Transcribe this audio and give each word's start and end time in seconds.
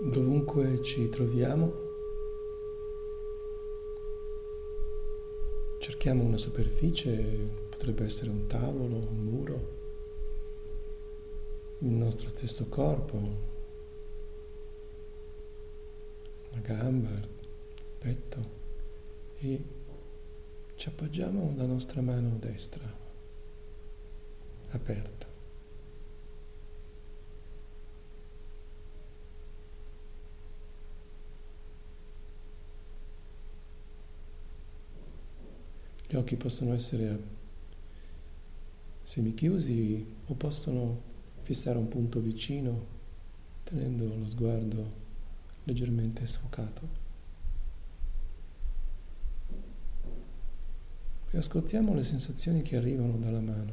Dovunque 0.00 0.80
ci 0.82 1.08
troviamo, 1.08 1.72
cerchiamo 5.80 6.22
una 6.22 6.36
superficie, 6.36 7.16
potrebbe 7.68 8.04
essere 8.04 8.30
un 8.30 8.46
tavolo, 8.46 8.96
un 8.96 9.16
muro, 9.16 9.76
il 11.80 11.92
nostro 11.92 12.28
stesso 12.28 12.66
corpo, 12.68 13.20
la 16.52 16.60
gamba, 16.60 17.10
il 17.10 17.28
petto 17.98 18.50
e 19.38 19.64
ci 20.76 20.88
appoggiamo 20.88 21.54
la 21.56 21.66
nostra 21.66 22.00
mano 22.00 22.36
destra 22.38 22.88
aperta. 24.70 25.27
Gli 36.10 36.16
occhi 36.16 36.36
possono 36.36 36.72
essere 36.72 37.22
semichiusi 39.02 40.06
o 40.26 40.34
possono 40.34 41.02
fissare 41.42 41.76
un 41.76 41.88
punto 41.88 42.18
vicino 42.20 42.86
tenendo 43.62 44.16
lo 44.16 44.26
sguardo 44.26 44.92
leggermente 45.64 46.26
sfocato. 46.26 46.88
E 51.30 51.36
ascoltiamo 51.36 51.92
le 51.92 52.02
sensazioni 52.02 52.62
che 52.62 52.76
arrivano 52.76 53.18
dalla 53.18 53.40
mano. 53.40 53.72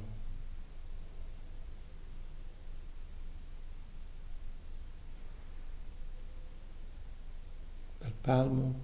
Dal 8.00 8.14
palmo, 8.20 8.76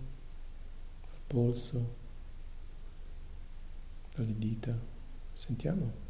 dal 1.02 1.20
polso, 1.28 2.00
dalle 4.22 4.38
dita. 4.38 4.78
Sentiamo. 5.34 6.10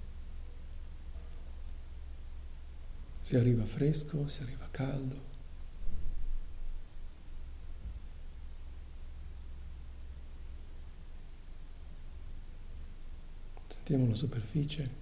Se 3.21 3.37
arriva 3.37 3.65
fresco, 3.65 4.27
se 4.27 4.43
arriva 4.43 4.67
caldo. 4.69 5.29
Sentiamo 13.67 14.07
la 14.07 14.15
superficie. 14.15 14.99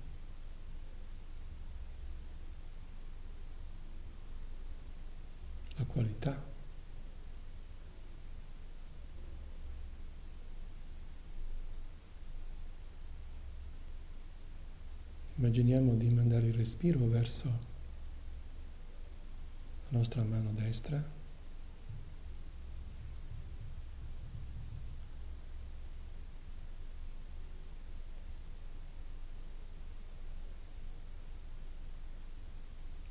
La 5.76 5.86
qualità. 5.86 6.49
Immaginiamo 15.40 15.96
di 15.96 16.10
mandare 16.10 16.48
il 16.48 16.54
respiro 16.54 17.00
verso 17.06 17.48
la 19.88 19.98
nostra 19.98 20.22
mano 20.22 20.52
destra. 20.52 21.02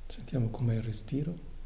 Sentiamo 0.07 0.51
com'è 0.51 0.75
il 0.75 0.83
respiro. 0.83 1.58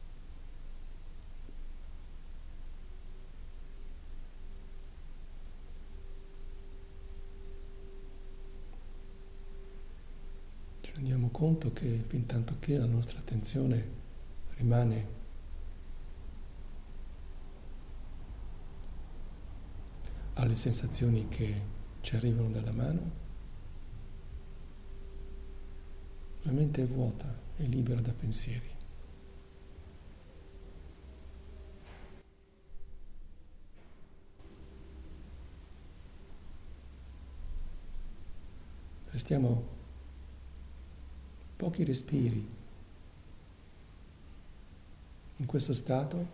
Rendiamo 11.03 11.31
conto 11.31 11.73
che 11.73 12.05
fin 12.07 12.27
tanto 12.27 12.59
che 12.61 12.79
la 12.79 12.87
nostra 12.87 13.19
attenzione 13.19 13.91
rimane 14.51 15.07
alle 20.35 20.55
sensazioni 20.55 21.27
che 21.27 21.61
ci 22.03 22.15
arrivano 22.15 22.51
dalla 22.51 22.71
mano, 22.71 23.11
la 26.43 26.53
mente 26.53 26.83
è 26.83 26.87
vuota 26.87 27.37
e 27.57 27.65
libera 27.65 28.01
da 28.01 28.13
pensieri. 28.13 28.71
Restiamo 39.11 39.82
pochi 41.63 41.85
respiri 41.85 42.45
in 45.37 45.47
questo 45.47 45.73
stato 45.73 46.27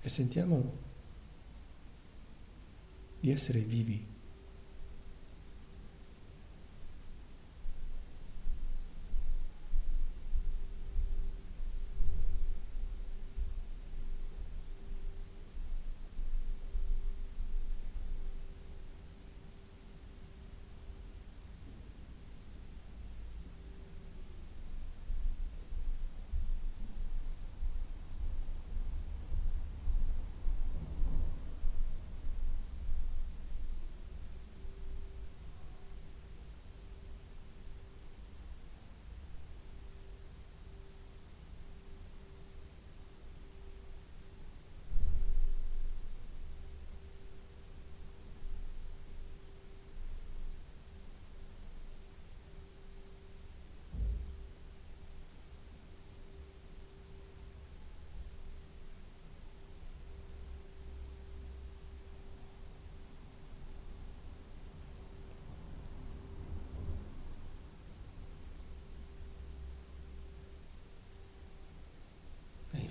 e 0.00 0.08
sentiamo 0.08 0.72
di 3.18 3.32
essere 3.32 3.58
vivi. 3.58 4.17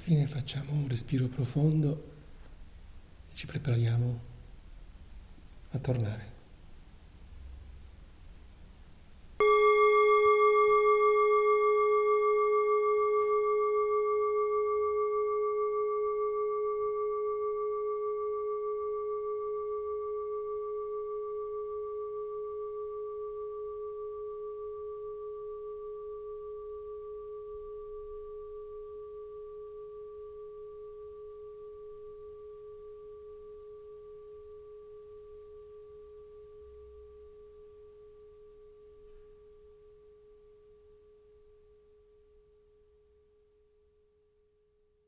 Infine 0.09 0.25
facciamo 0.25 0.71
un 0.71 0.87
respiro 0.87 1.27
profondo 1.27 2.11
e 3.29 3.35
ci 3.35 3.45
prepariamo 3.45 4.19
a 5.71 5.79
tornare. 5.79 6.36